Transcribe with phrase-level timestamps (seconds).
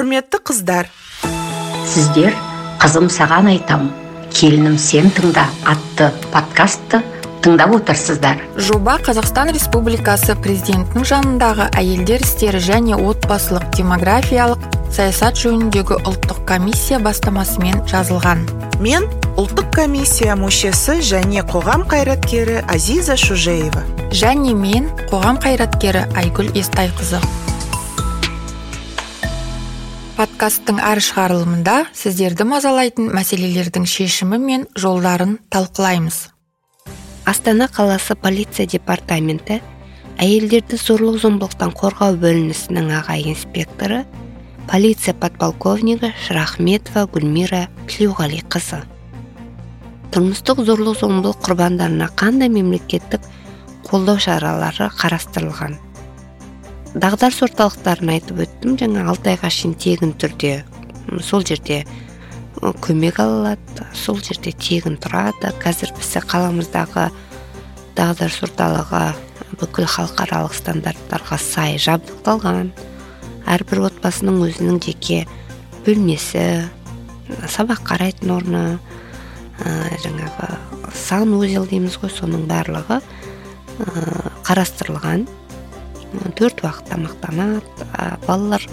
[0.00, 0.86] құрметті қыздар.
[1.84, 2.32] Сіздер
[2.80, 3.90] қызым саған айтам.
[4.32, 7.02] Келінім сен тыңда атты подкастты
[7.44, 8.40] тыңдап отырсыздар.
[8.56, 17.84] Жоба қазақстан республикасы президентінің жанындағы әйелдер істері және отбасылық демографиялық саясат жөніндегі ұлттық комиссия бастамасымен
[17.92, 18.46] жазылған.
[18.80, 19.04] Мен
[19.36, 23.84] ұлттық комиссия мүшесі және қоғам қайраткері азиза шужеева.
[24.16, 27.20] Және мен қоғам қайраткері айгүл естайқызы.
[30.20, 36.18] Подкасттың әр шығарылымында сіздерді мазалайтын мәселелердің шешімі мен жолдарын талқылаймыз.
[37.24, 39.62] Астана қаласы полиция департаменті
[40.20, 44.02] әйелдерді зорлық зомбылықтан қорғау бөлінісінің аға инспекторы
[44.68, 48.84] полиция подполковнигі шырахметова гүлмира тілеуғалиқызы.
[50.12, 53.24] Тұрмыстық зорлық зомбылық құрбандарына қандай мемлекеттік
[53.88, 55.80] қолдау шаралары қарастырылған?
[56.94, 58.76] Дағдарыс орталықтарын айтып өттім.
[58.80, 60.64] Жаңа алты айға шейін тегін түрде
[61.22, 61.84] сол жерде
[62.82, 65.52] көмек ала алады сол жерде тегін тұрады.
[65.62, 67.08] Қазір бізде қаламыздағы
[67.98, 69.04] дағдарыс орталығы
[69.60, 72.72] бүкіл халықаралық стандарттарға сай жабдықталған.
[73.50, 75.24] Әрбір отбасының өзінің жеке
[75.86, 76.44] бөлмесі
[77.50, 78.64] сабақ қарайтын орны
[79.60, 79.70] ә,
[80.02, 80.48] жаңағы
[80.96, 85.26] санузел дейміз ғой соның барлығы ә, қарастырылған.
[86.38, 87.86] Төрт уақыт тамақтанады
[88.26, 88.64] балалар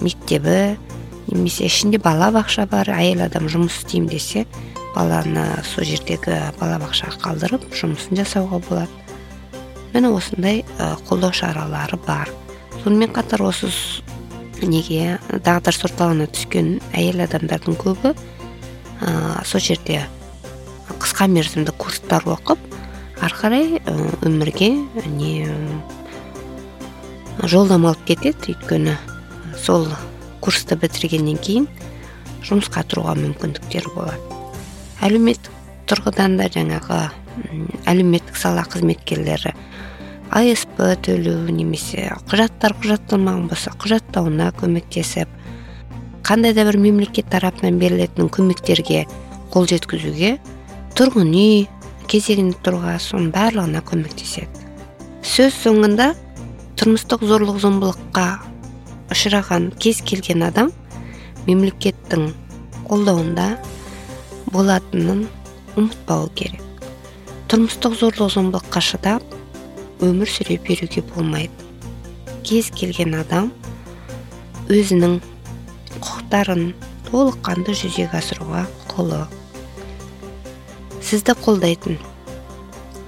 [0.00, 0.76] мектебі
[1.30, 4.46] немесе ішінде балабақша бар әйел адам жұмыс істеймін десе
[4.94, 8.90] баланы сол жердегі балабақшаға қалдырып жұмысын жасауға болады.
[9.94, 10.64] Міне осындай
[11.08, 12.30] қолдау шаралары бар.
[12.82, 13.70] Сонымен қатар осы
[14.62, 20.02] неге дағдарыс орталығына түскен әйел адамдардың көбі ә, сол жерде
[21.00, 22.60] қысқа мерзімді курстар оқып
[23.20, 23.80] ары қарай
[24.26, 24.70] өмірге
[25.16, 25.48] не
[27.48, 28.96] жолдама алып кетеді өйткені
[29.60, 29.86] сол
[30.44, 31.68] курсты бітіргеннен кейін
[32.44, 34.38] жұмысқа тұруға мүмкіндіктері болады.
[35.04, 35.52] Әлеуметтік
[35.88, 37.00] тұрғыдан да жаңағы
[37.88, 39.54] әлеуметтік сала қызметкерлері
[40.30, 45.28] асп төлеу немесе құжаттар құжатталмаған болса құжаттауына көмектесіп
[46.26, 49.06] қандай да бір мемлекет тарапынан берілетін көмектерге
[49.50, 50.36] қол жеткізуге
[50.98, 51.66] тұрғын үй
[52.10, 54.66] кезегіне тұруға соның барлығына көмектеседі.
[55.26, 56.12] Сөз соңында
[56.80, 58.22] тұрмыстық зорлық зомбылыққа
[59.12, 60.70] ұшыраған кез келген адам
[61.44, 62.30] мемлекеттің
[62.88, 63.48] қолдауында
[64.54, 65.26] болатынын
[65.76, 66.62] ұмытпау керек.
[67.52, 69.36] Тұрмыстық зорлық зомбылыққа шыдап
[70.00, 71.52] өмір сүре беруге болмайды.
[72.48, 73.52] Кез келген адам
[74.72, 75.18] өзінің
[75.98, 76.64] құқықтарын
[77.10, 79.20] толыққанды жүзеге асыруға құқылы
[81.04, 82.00] сізді қолдайтын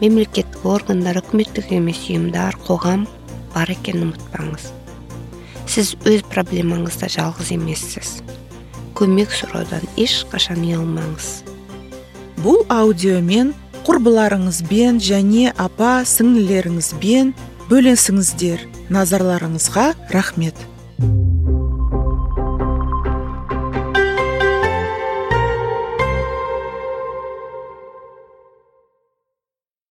[0.04, 3.08] мемлекеттік органдар үкіметтік емес ұйымдар қоғам
[3.54, 4.70] бар екенін ұмытпаңыз.
[5.70, 8.16] Сіз өз проблемаңызда жалғыз емессіз.
[8.98, 11.30] Көмек сұраудан ешқашан ұялмаңыз.
[12.42, 13.54] Бұл аудиомен
[13.86, 17.32] құрбыларыңызбен және апа сіңлілеріңізбен
[17.70, 20.58] бөлісіңіздер назарларыңызға рахмет.